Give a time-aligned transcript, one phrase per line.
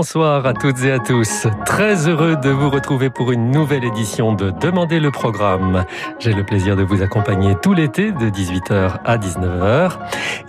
[0.00, 1.46] Bonsoir à toutes et à tous.
[1.66, 5.84] Très heureux de vous retrouver pour une nouvelle édition de Demandez le programme.
[6.18, 9.98] J'ai le plaisir de vous accompagner tout l'été de 18h à 19h.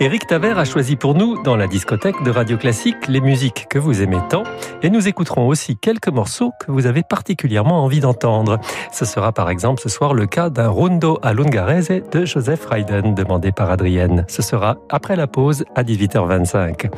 [0.00, 3.78] Eric Taver a choisi pour nous, dans la discothèque de Radio Classique, les musiques que
[3.78, 4.44] vous aimez tant
[4.82, 8.58] et nous écouterons aussi quelques morceaux que vous avez particulièrement envie d'entendre.
[8.90, 13.14] Ce sera par exemple ce soir le cas d'un rondo à l'Ungarese de Joseph Haydn
[13.14, 14.24] demandé par Adrienne.
[14.28, 16.90] Ce sera après la pause à 18h25.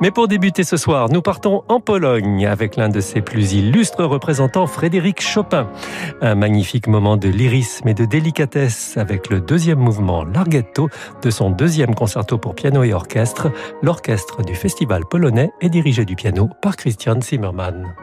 [0.00, 4.04] Mais pour débuter ce soir, nous partons en Pologne avec l'un de ses plus illustres
[4.04, 5.70] représentants, Frédéric Chopin.
[6.20, 10.90] Un magnifique moment de lyrisme et de délicatesse avec le deuxième mouvement Larghetto
[11.22, 13.50] de son deuxième concerto pour piano et orchestre.
[13.82, 17.94] L'orchestre du festival polonais est dirigé du piano par Christian Zimmermann.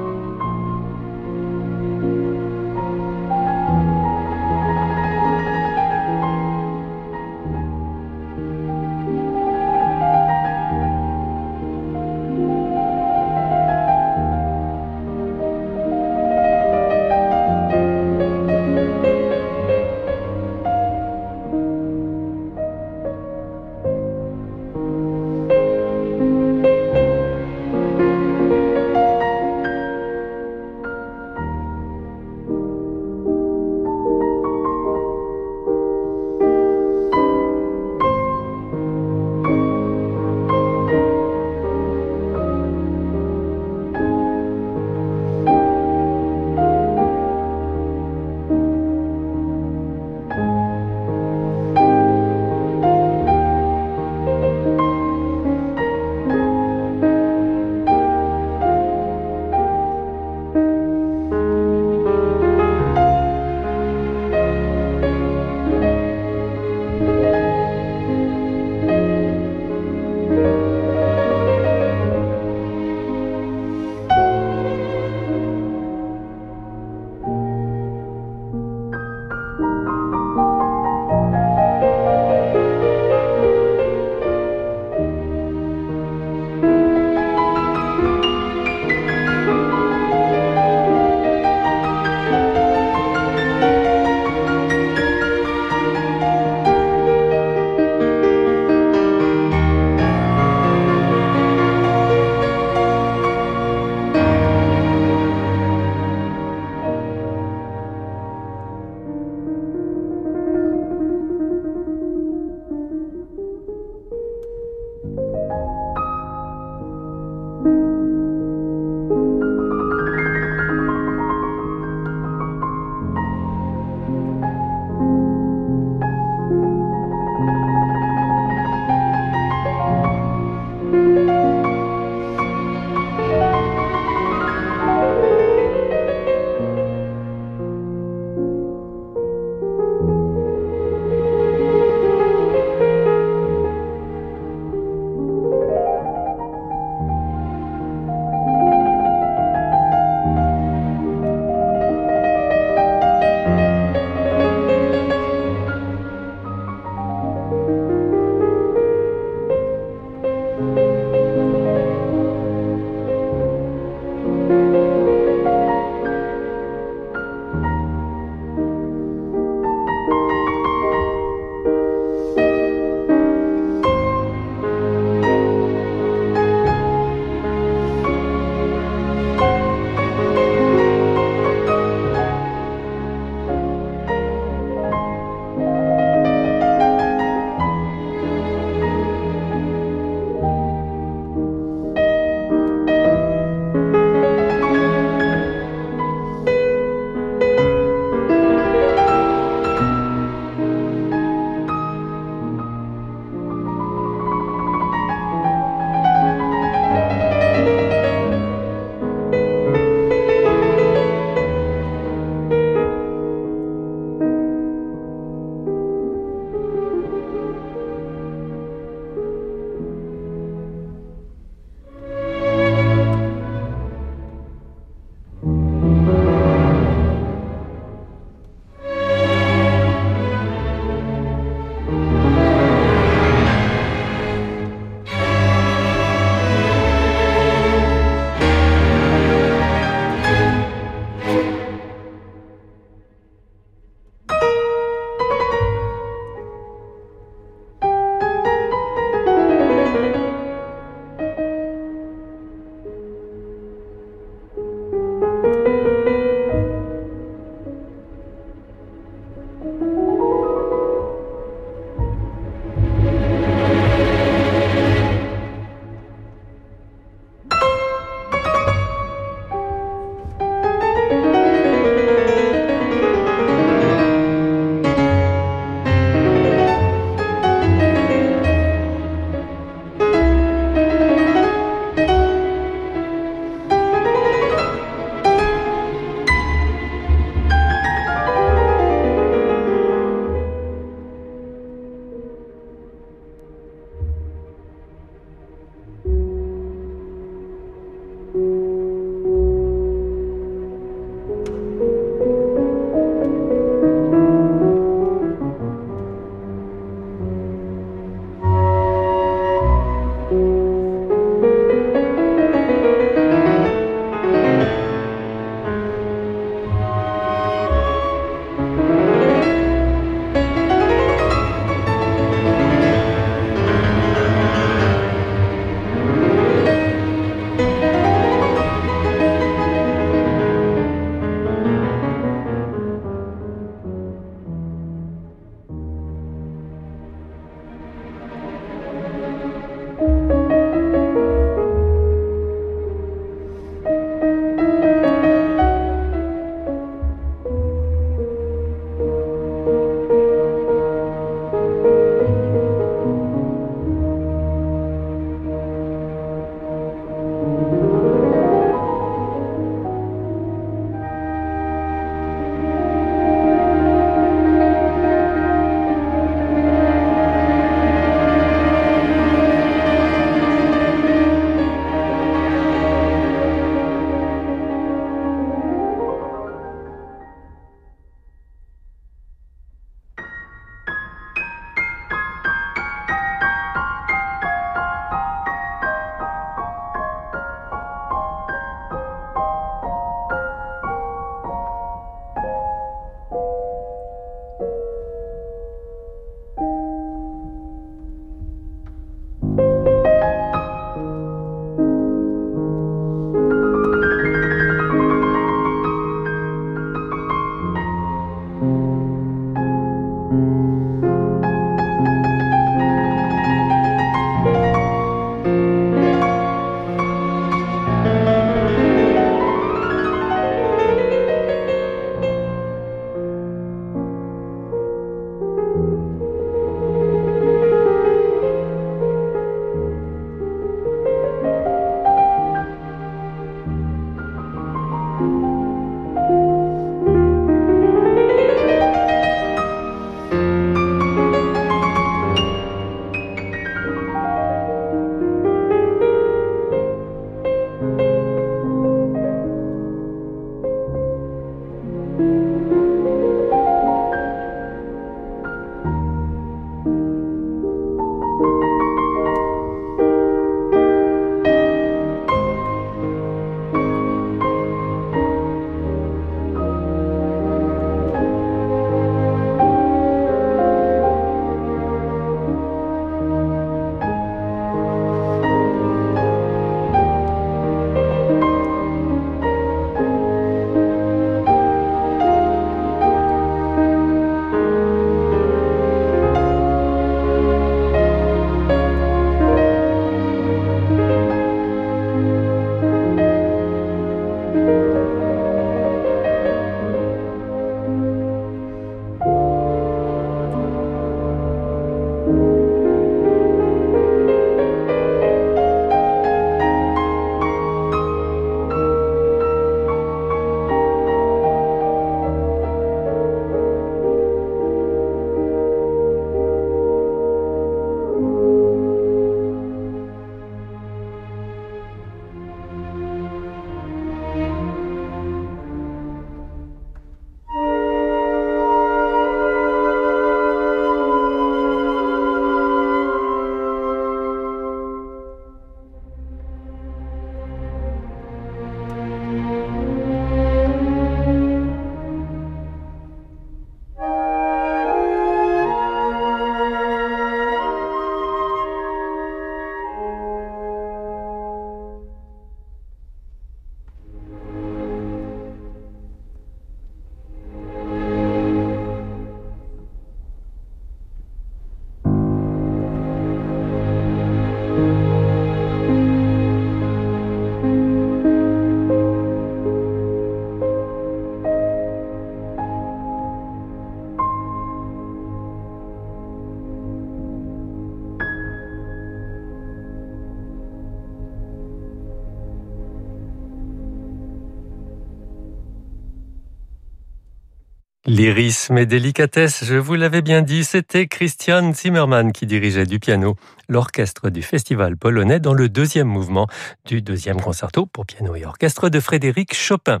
[588.32, 593.36] Lyrisme et délicatesse, je vous l'avais bien dit, c'était Christian Zimmermann qui dirigeait du piano
[593.68, 596.46] l'orchestre du Festival polonais dans le deuxième mouvement
[596.86, 600.00] du deuxième concerto pour piano et orchestre de Frédéric Chopin.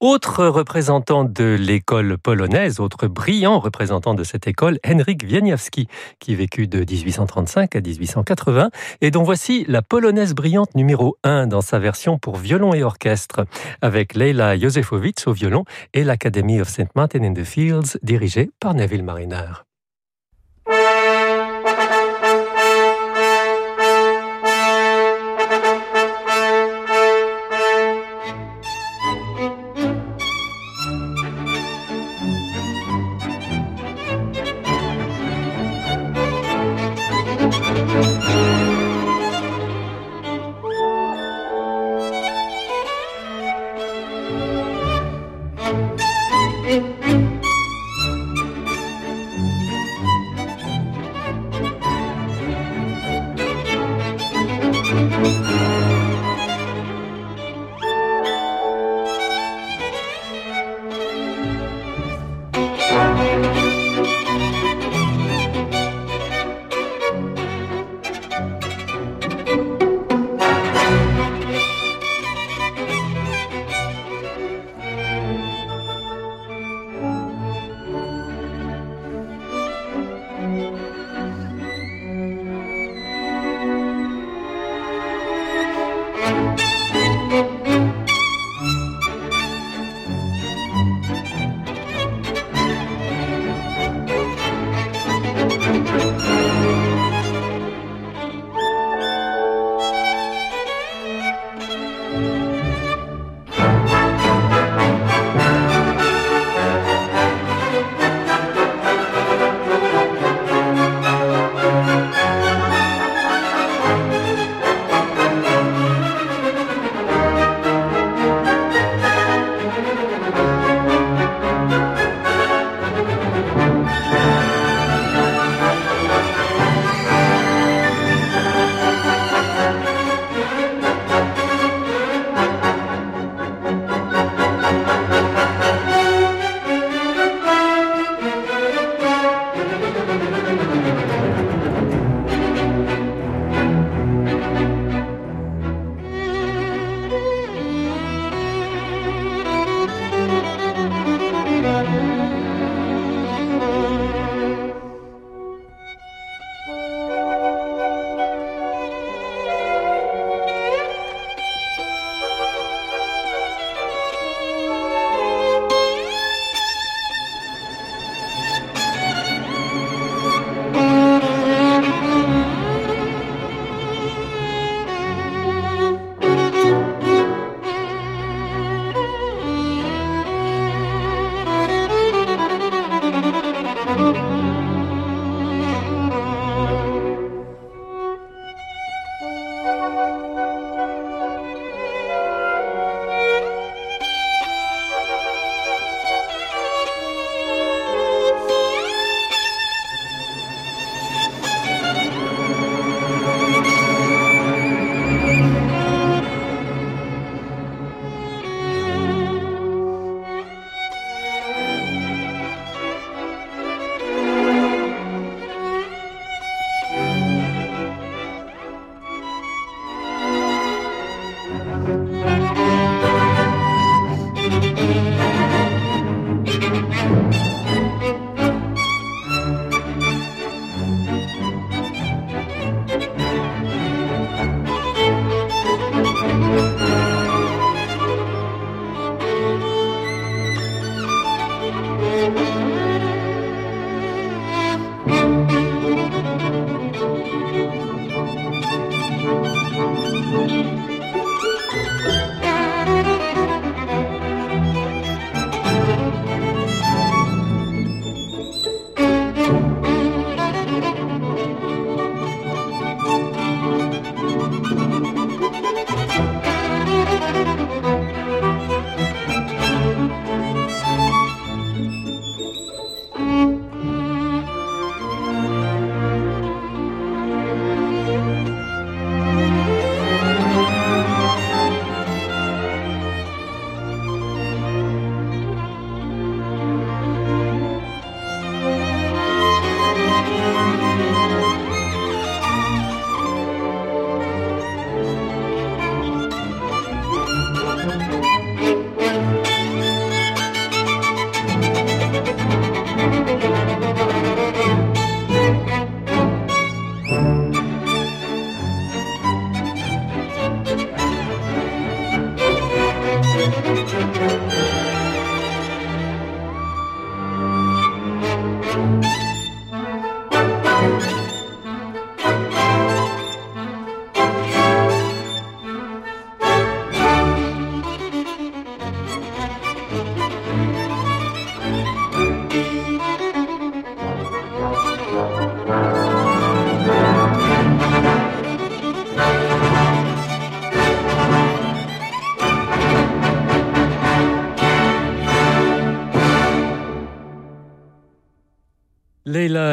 [0.00, 5.88] Autre représentant de l'école polonaise, autre brillant représentant de cette école, Henryk Wieniawski,
[6.18, 11.62] qui vécut de 1835 à 1880 et dont voici la polonaise brillante numéro 1 dans
[11.62, 13.46] sa version pour violon et orchestre,
[13.82, 15.64] avec Leila Józefowicz au violon
[15.94, 16.94] et l'Academy of St.
[16.94, 19.69] Martin in the Fields dirigée par Neville Mariner.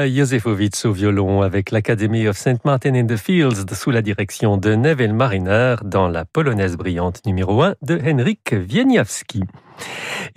[0.07, 2.63] Leila Josefovitz au violon avec l'Academy of St.
[2.63, 7.61] Martin in the Fields sous la direction de Neville Mariner dans la polonaise brillante numéro
[7.61, 9.43] 1 de Henryk Wieniawski.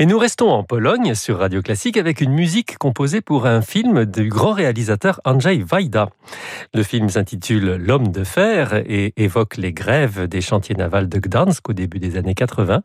[0.00, 4.06] Et nous restons en Pologne sur Radio Classique avec une musique composée pour un film
[4.06, 6.08] du grand réalisateur Andrzej Wajda.
[6.74, 11.68] Le film s'intitule L'homme de fer et évoque les grèves des chantiers navals de Gdansk
[11.68, 12.80] au début des années 80.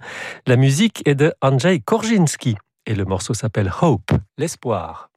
[0.46, 5.10] La musique est de Andrzej Korzinski et le morceau s'appelle Hope, l'espoir.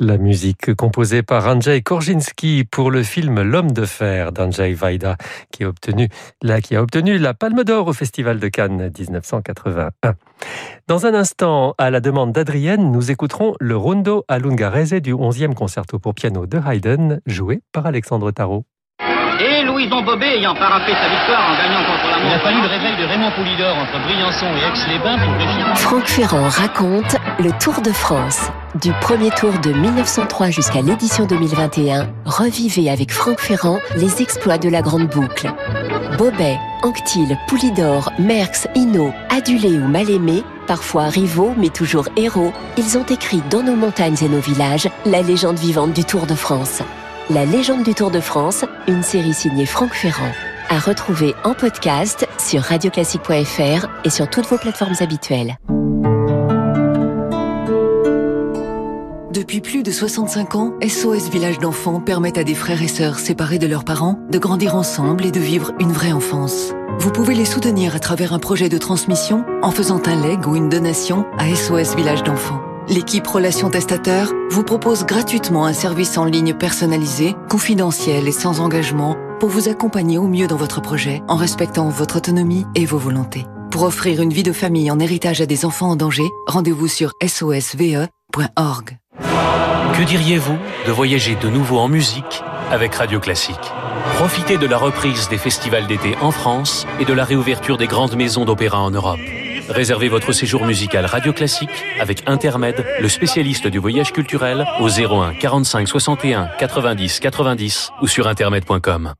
[0.00, 5.16] La musique composée par Andrzej Korzinski pour le film L'homme de fer d'Andrzej Wajda,
[5.50, 6.08] qui a obtenu
[6.40, 10.14] la, qui a obtenu la Palme d'Or au Festival de Cannes 1981.
[10.86, 15.54] Dans un instant, à la demande d'Adrienne, nous écouterons le Rondo à Lungarese du 11e
[15.54, 18.64] concerto pour piano de Haydn, joué par Alexandre Tarot.
[19.40, 22.66] Et Louison Bobet ayant parapé sa victoire en gagnant contre la Il a fallu le
[22.66, 25.76] réveil de Raymond Poulidor entre Briançon et Aix-les-Bains pour réussir.
[25.76, 28.50] Franck Ferrand raconte le Tour de France.
[28.82, 34.68] Du premier tour de 1903 jusqu'à l'édition 2021, revivez avec Franck Ferrand les exploits de
[34.68, 35.52] la Grande Boucle.
[36.18, 42.98] Bobet, Anctil, Poulidor, Merckx, Hinault, adulés ou mal aimés, parfois rivaux mais toujours héros, ils
[42.98, 46.82] ont écrit dans nos montagnes et nos villages la légende vivante du Tour de France.
[47.30, 50.32] La légende du Tour de France, une série signée Franck Ferrand.
[50.70, 55.58] À retrouver en podcast sur radioclassique.fr et sur toutes vos plateformes habituelles.
[59.30, 63.58] Depuis plus de 65 ans, SOS Village d'enfants permet à des frères et sœurs séparés
[63.58, 66.72] de leurs parents de grandir ensemble et de vivre une vraie enfance.
[66.98, 70.56] Vous pouvez les soutenir à travers un projet de transmission en faisant un leg ou
[70.56, 72.62] une donation à SOS Village d'enfants.
[72.88, 79.14] L'équipe Relations Testateurs vous propose gratuitement un service en ligne personnalisé, confidentiel et sans engagement
[79.40, 83.44] pour vous accompagner au mieux dans votre projet en respectant votre autonomie et vos volontés.
[83.70, 87.12] Pour offrir une vie de famille en héritage à des enfants en danger, rendez-vous sur
[87.26, 88.96] sosve.org.
[89.20, 93.56] Que diriez-vous de voyager de nouveau en musique avec Radio Classique?
[94.16, 98.16] Profitez de la reprise des festivals d'été en France et de la réouverture des grandes
[98.16, 99.20] maisons d'opéra en Europe.
[99.68, 105.34] Réservez votre séjour musical Radio Classique avec Intermed, le spécialiste du voyage culturel, au 01
[105.34, 109.12] 45 61 90 90 ou sur intermed.com.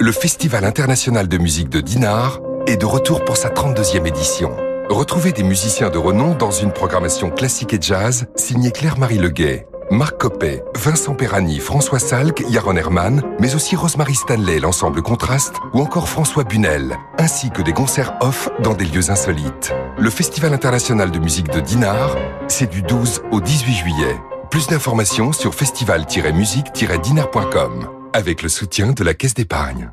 [0.00, 4.56] Le Festival international de musique de Dinard est de retour pour sa 32e édition.
[4.88, 9.66] Retrouvez des musiciens de renom dans une programmation classique et jazz signée Claire-Marie Leguet.
[9.90, 15.80] Marc Coppet, Vincent Perrani, François Salk, Yaron Herman, mais aussi Rosemary Stanley, l'ensemble Contraste, ou
[15.80, 19.72] encore François Bunel, ainsi que des concerts off dans des lieux insolites.
[19.96, 24.16] Le Festival international de musique de Dinard, c'est du 12 au 18 juillet.
[24.50, 29.92] Plus d'informations sur festival-musique-dinard.com, avec le soutien de la Caisse d'épargne.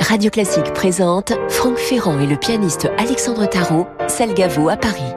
[0.00, 5.14] Radio Classique présente Franck Ferrand et le pianiste Alexandre Tarot, Salgavo à Paris.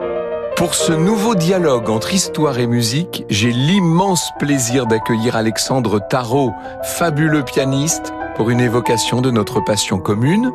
[0.56, 7.42] Pour ce nouveau dialogue entre histoire et musique, j'ai l'immense plaisir d'accueillir Alexandre Tarot, fabuleux
[7.42, 10.52] pianiste, pour une évocation de notre passion commune,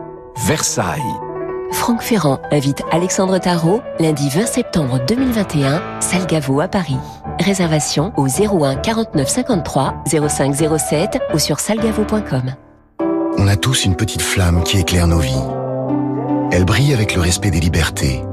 [0.47, 1.03] Versailles.
[1.71, 6.97] Franck Ferrand invite Alexandre Tarot lundi 20 septembre 2021, Salgavo à Paris.
[7.39, 12.55] Réservation au 01 49 53 05 07 ou sur salgavo.com.
[13.37, 15.43] On a tous une petite flamme qui éclaire nos vies.
[16.51, 18.23] Elle brille avec le respect des libertés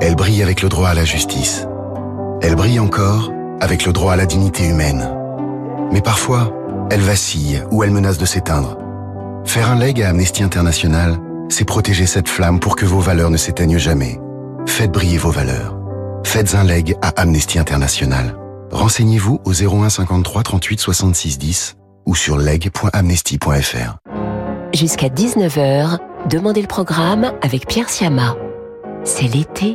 [0.00, 1.66] elle brille avec le droit à la justice.
[2.40, 5.10] Elle brille encore avec le droit à la dignité humaine.
[5.92, 6.52] Mais parfois,
[6.90, 8.78] elle vacille ou elle menace de s'éteindre.
[9.44, 11.16] Faire un leg à Amnesty International,
[11.48, 14.20] c'est protéger cette flamme pour que vos valeurs ne s'éteignent jamais.
[14.66, 15.76] Faites briller vos valeurs.
[16.24, 18.36] Faites un leg à Amnesty International.
[18.70, 23.96] Renseignez-vous au 01 53 38 66 10 ou sur leg.amnesty.fr.
[24.74, 28.36] Jusqu'à 19h, demandez le programme avec Pierre Siama.
[29.04, 29.74] C'est l'été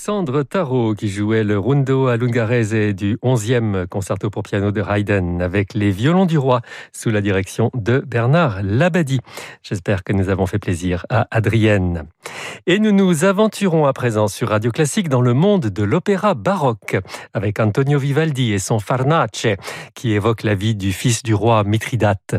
[0.00, 5.42] Alexandre Tarot qui jouait le Rondo à l'Ungarese du 11e concerto pour piano de Haydn
[5.42, 6.62] avec les violons du roi
[6.94, 9.20] sous la direction de Bernard Labadie.
[9.62, 12.04] J'espère que nous avons fait plaisir à Adrienne.
[12.66, 16.96] Et nous nous aventurons à présent sur Radio Classique dans le monde de l'opéra baroque
[17.34, 19.48] avec Antonio Vivaldi et son Farnace
[19.94, 22.36] qui évoque la vie du fils du roi Mithridate.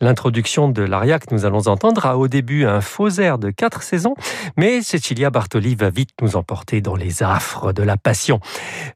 [0.00, 3.84] L'introduction de l'aria que nous allons entendre a au début un faux air de quatre
[3.84, 4.16] saisons,
[4.56, 8.40] mais Cecilia Bartoli va vite nous emporter dans les affres de la passion.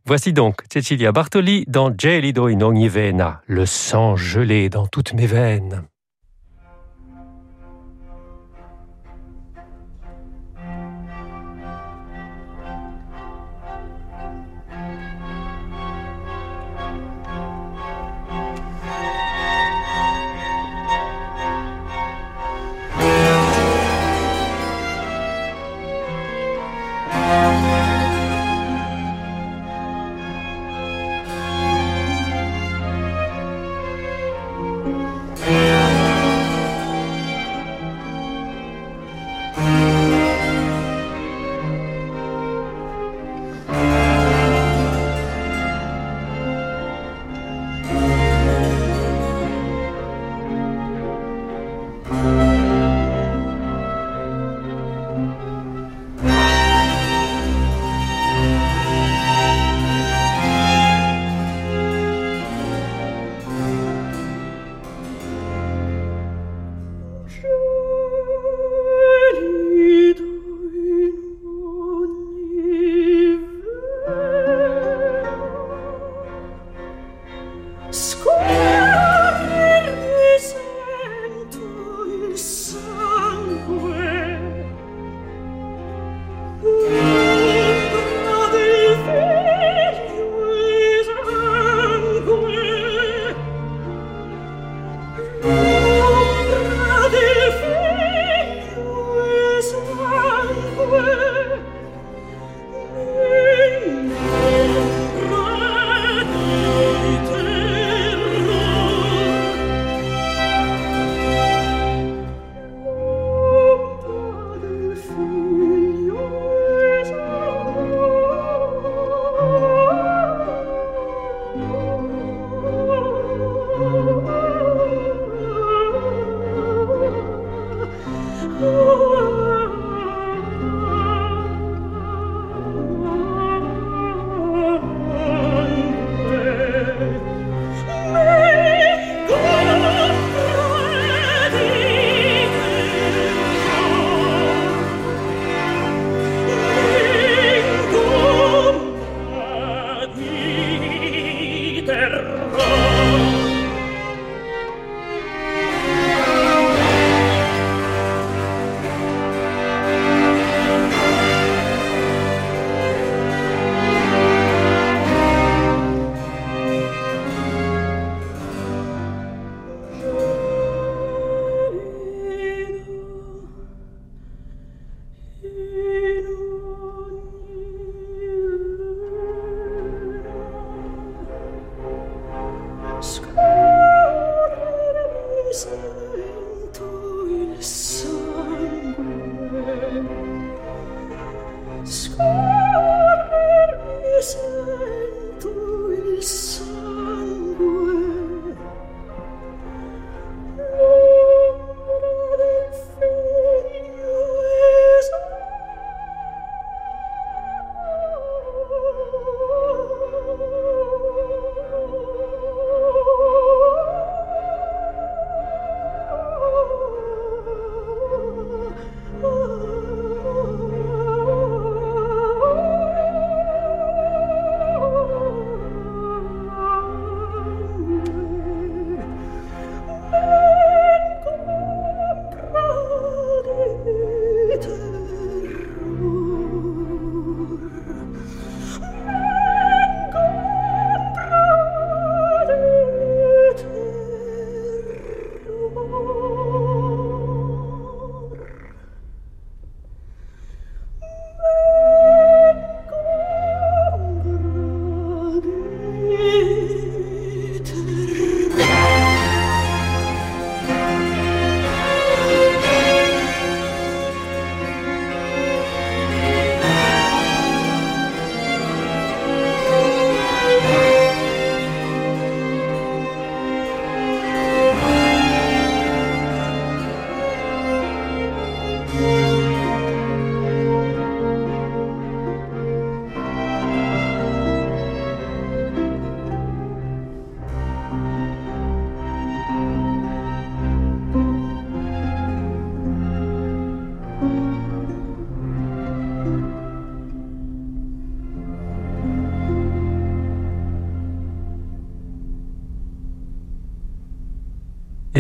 [0.05, 5.27] Voici donc Cecilia Bartoli dans Gelido in ogni vena, le sang gelé dans toutes mes
[5.27, 5.83] veines.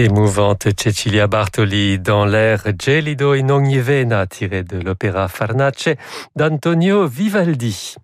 [0.00, 5.90] Émouvante Cecilia Bartoli dans l'air Gelido in ogni vena tiré de l'opéra Farnace
[6.34, 7.96] d'Antonio Vivaldi.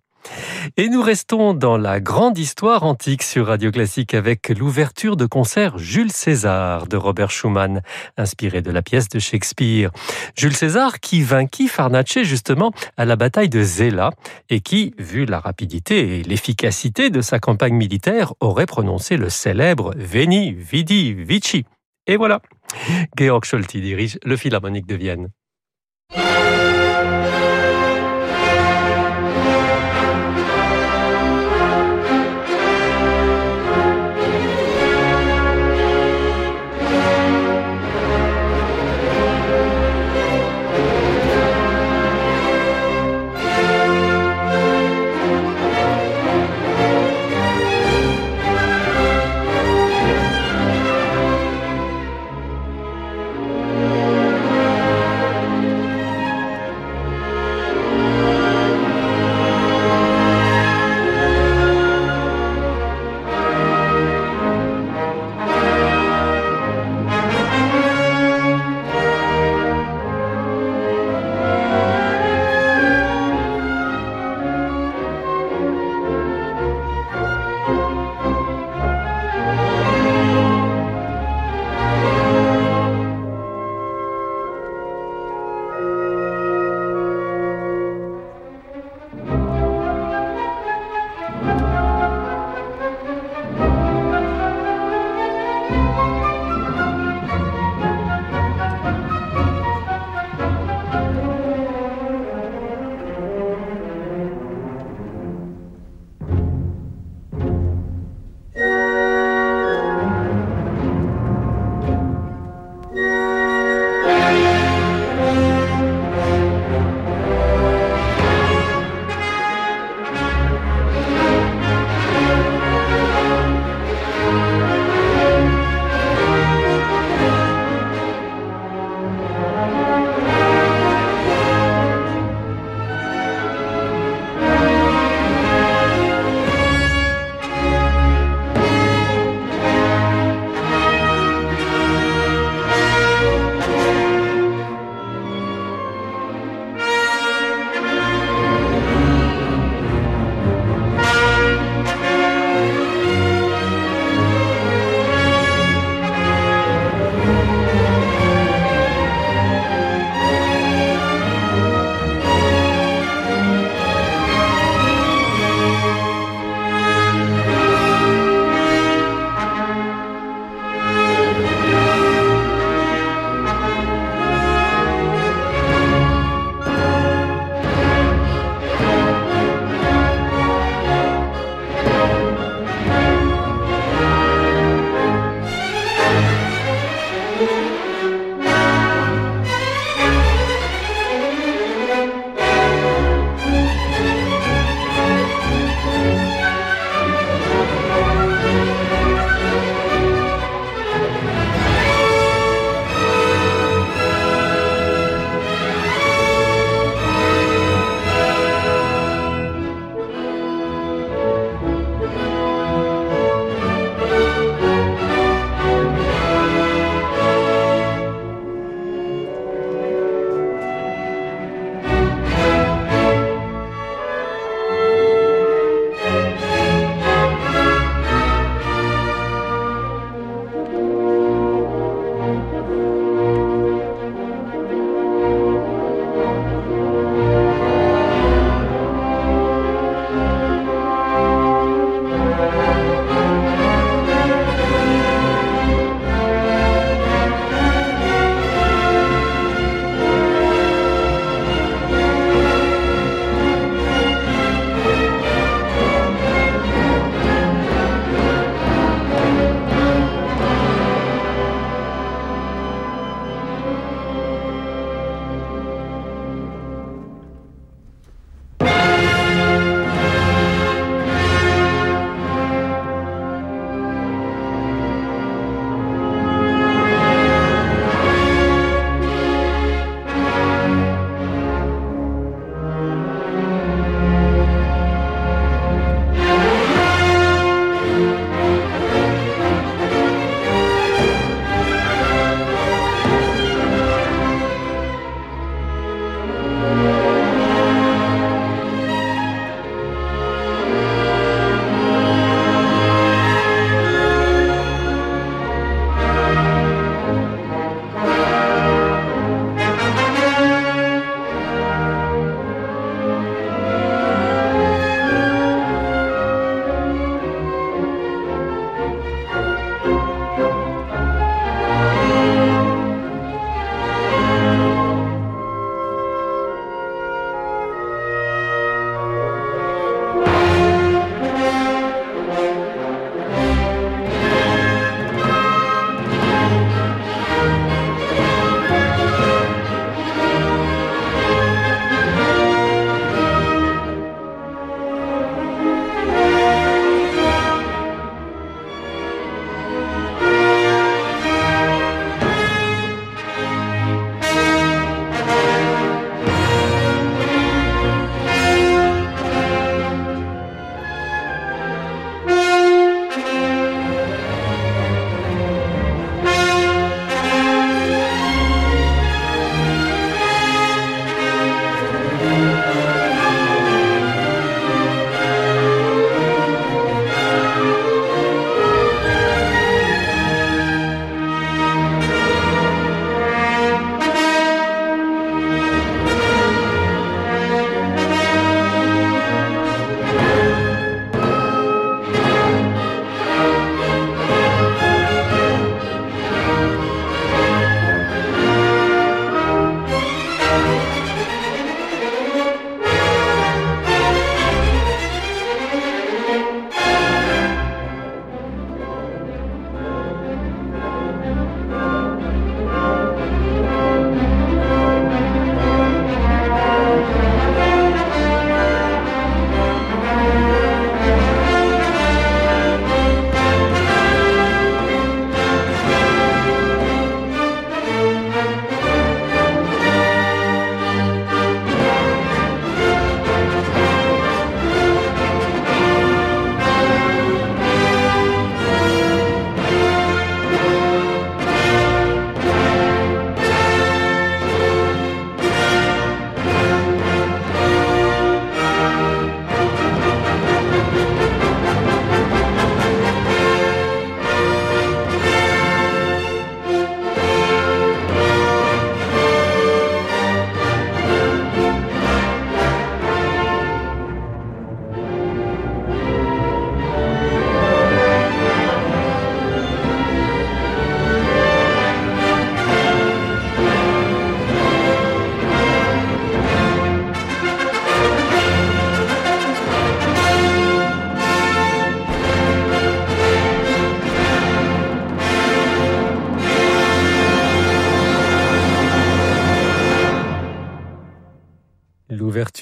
[0.77, 5.79] Et nous restons dans la grande histoire antique sur Radio Classique avec l'ouverture de concert
[5.79, 7.81] Jules César de Robert Schumann,
[8.19, 9.91] inspiré de la pièce de Shakespeare.
[10.37, 14.11] Jules César qui vainquit Farnace justement à la bataille de Zela
[14.51, 19.95] et qui, vu la rapidité et l'efficacité de sa campagne militaire, aurait prononcé le célèbre
[19.97, 21.65] Veni, Vidi, Vici.
[22.09, 22.41] Et voilà,
[23.19, 25.29] Georg Scholti dirige le Philharmonique de Vienne.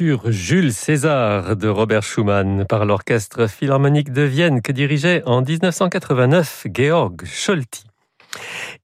[0.01, 6.66] L'ouverture Jules César de Robert Schumann par l'Orchestre Philharmonique de Vienne que dirigeait en 1989
[6.74, 7.84] Georg Scholti.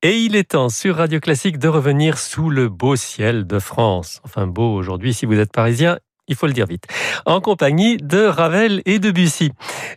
[0.03, 4.21] Et il est temps sur Radio Classique de revenir sous le beau ciel de France.
[4.25, 5.99] Enfin beau aujourd'hui si vous êtes parisien,
[6.29, 6.87] il faut le dire vite,
[7.27, 9.51] en compagnie de Ravel et de Bussy.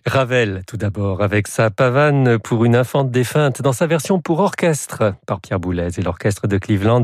[0.08, 5.14] Ravel, tout d'abord, avec sa pavane pour une infante défunte dans sa version pour orchestre
[5.28, 7.04] par Pierre Boulez et l'orchestre de Cleveland,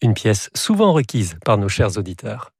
[0.00, 2.52] une pièce souvent requise par nos chers auditeurs.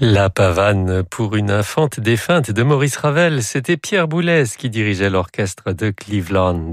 [0.00, 5.72] La pavane pour une infante défunte de Maurice Ravel, c'était Pierre Boulez qui dirigeait l'orchestre
[5.72, 6.72] de Cleveland.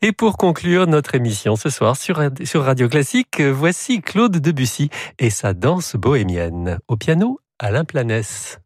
[0.00, 2.16] Et pour conclure notre émission ce soir sur,
[2.54, 4.90] Radio Classique, voici Claude Debussy
[5.20, 6.80] et sa danse bohémienne.
[6.88, 8.58] Au piano, Alain Planès.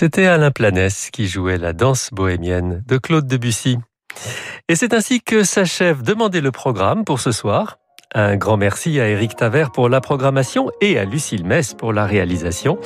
[0.00, 3.78] C'était Alain Planès qui jouait la danse bohémienne de Claude Debussy.
[4.68, 7.78] Et c'est ainsi que s'achève Demandez le programme pour ce soir.
[8.14, 12.06] Un grand merci à Eric Taver pour la programmation et à Lucille Mess pour la
[12.06, 12.78] réalisation.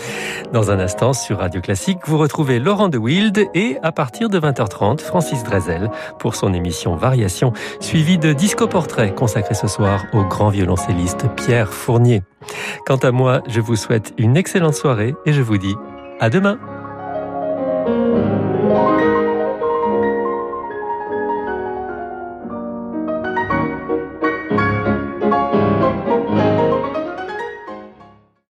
[0.54, 4.40] Dans un instant, sur Radio Classique, vous retrouvez Laurent de Wild et à partir de
[4.40, 10.24] 20h30, Francis Drezel pour son émission Variation, suivie de Disco Portrait consacré ce soir au
[10.24, 12.22] grand violoncelliste Pierre Fournier.
[12.86, 15.74] Quant à moi, je vous souhaite une excellente soirée et je vous dis
[16.18, 16.58] à demain.